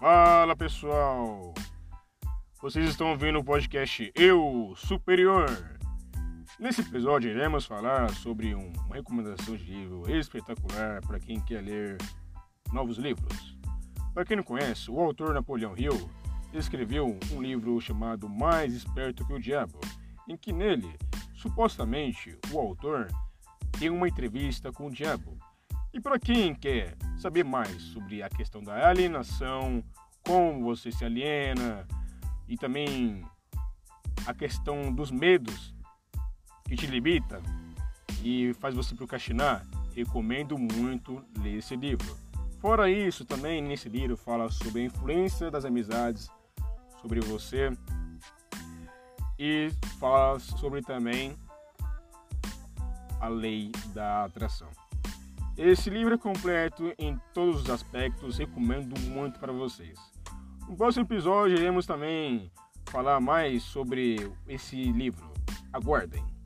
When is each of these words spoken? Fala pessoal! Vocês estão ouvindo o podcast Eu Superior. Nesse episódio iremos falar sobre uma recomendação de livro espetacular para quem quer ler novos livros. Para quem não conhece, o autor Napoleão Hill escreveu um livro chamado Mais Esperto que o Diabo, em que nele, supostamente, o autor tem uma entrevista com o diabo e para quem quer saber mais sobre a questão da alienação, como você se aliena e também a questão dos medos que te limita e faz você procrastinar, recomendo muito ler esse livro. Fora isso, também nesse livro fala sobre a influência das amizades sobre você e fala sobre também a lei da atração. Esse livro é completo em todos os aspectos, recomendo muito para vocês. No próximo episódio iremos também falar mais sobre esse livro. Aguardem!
Fala 0.00 0.54
pessoal! 0.54 1.52
Vocês 2.62 2.88
estão 2.88 3.10
ouvindo 3.10 3.40
o 3.40 3.44
podcast 3.44 4.12
Eu 4.14 4.72
Superior. 4.76 5.48
Nesse 6.56 6.82
episódio 6.82 7.32
iremos 7.32 7.66
falar 7.66 8.08
sobre 8.10 8.54
uma 8.54 8.94
recomendação 8.94 9.56
de 9.56 9.64
livro 9.64 10.08
espetacular 10.08 11.00
para 11.04 11.18
quem 11.18 11.40
quer 11.40 11.62
ler 11.64 11.98
novos 12.72 12.96
livros. 12.96 13.58
Para 14.14 14.24
quem 14.24 14.36
não 14.36 14.44
conhece, 14.44 14.88
o 14.88 15.00
autor 15.00 15.34
Napoleão 15.34 15.76
Hill 15.76 16.08
escreveu 16.52 17.18
um 17.32 17.42
livro 17.42 17.80
chamado 17.80 18.28
Mais 18.28 18.72
Esperto 18.74 19.26
que 19.26 19.32
o 19.32 19.40
Diabo, 19.40 19.80
em 20.28 20.36
que 20.36 20.52
nele, 20.52 20.96
supostamente, 21.34 22.38
o 22.52 22.58
autor 22.60 23.08
tem 23.76 23.90
uma 23.90 24.06
entrevista 24.06 24.70
com 24.70 24.86
o 24.86 24.92
diabo 24.92 25.36
e 25.92 26.00
para 26.00 26.20
quem 26.20 26.54
quer 26.54 26.96
saber 27.18 27.44
mais 27.44 27.82
sobre 27.82 28.22
a 28.22 28.28
questão 28.28 28.62
da 28.62 28.88
alienação, 28.88 29.82
como 30.24 30.62
você 30.62 30.92
se 30.92 31.04
aliena 31.04 31.86
e 32.46 32.56
também 32.56 33.24
a 34.26 34.34
questão 34.34 34.92
dos 34.92 35.10
medos 35.10 35.74
que 36.64 36.76
te 36.76 36.86
limita 36.86 37.42
e 38.22 38.52
faz 38.54 38.74
você 38.74 38.94
procrastinar, 38.94 39.66
recomendo 39.94 40.58
muito 40.58 41.24
ler 41.38 41.58
esse 41.58 41.74
livro. 41.74 42.16
Fora 42.60 42.90
isso, 42.90 43.24
também 43.24 43.62
nesse 43.62 43.88
livro 43.88 44.16
fala 44.16 44.50
sobre 44.50 44.82
a 44.82 44.84
influência 44.84 45.50
das 45.50 45.64
amizades 45.64 46.28
sobre 47.00 47.20
você 47.20 47.70
e 49.38 49.70
fala 50.00 50.38
sobre 50.38 50.82
também 50.82 51.36
a 53.20 53.28
lei 53.28 53.70
da 53.94 54.24
atração. 54.24 54.68
Esse 55.58 55.90
livro 55.90 56.14
é 56.14 56.16
completo 56.18 56.94
em 56.96 57.18
todos 57.34 57.62
os 57.62 57.68
aspectos, 57.70 58.38
recomendo 58.38 58.96
muito 59.10 59.40
para 59.40 59.52
vocês. 59.52 59.98
No 60.68 60.76
próximo 60.76 61.04
episódio 61.04 61.58
iremos 61.58 61.84
também 61.84 62.48
falar 62.88 63.20
mais 63.20 63.64
sobre 63.64 64.30
esse 64.46 64.76
livro. 64.92 65.28
Aguardem! 65.72 66.37